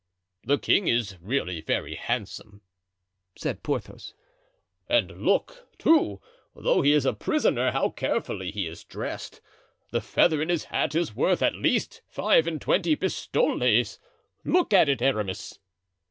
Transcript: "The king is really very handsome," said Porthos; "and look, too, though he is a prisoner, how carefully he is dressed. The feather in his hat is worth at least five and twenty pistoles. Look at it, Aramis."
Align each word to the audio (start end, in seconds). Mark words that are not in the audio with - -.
"The 0.45 0.57
king 0.57 0.87
is 0.87 1.15
really 1.21 1.61
very 1.61 1.93
handsome," 1.93 2.63
said 3.37 3.61
Porthos; 3.61 4.15
"and 4.89 5.21
look, 5.23 5.67
too, 5.77 6.19
though 6.55 6.81
he 6.81 6.91
is 6.91 7.05
a 7.05 7.13
prisoner, 7.13 7.69
how 7.69 7.91
carefully 7.91 8.49
he 8.49 8.65
is 8.65 8.83
dressed. 8.83 9.41
The 9.91 10.01
feather 10.01 10.41
in 10.41 10.49
his 10.49 10.63
hat 10.63 10.95
is 10.95 11.13
worth 11.13 11.43
at 11.43 11.53
least 11.53 12.01
five 12.07 12.47
and 12.47 12.59
twenty 12.59 12.95
pistoles. 12.95 13.99
Look 14.43 14.73
at 14.73 14.89
it, 14.89 15.03
Aramis." 15.03 15.59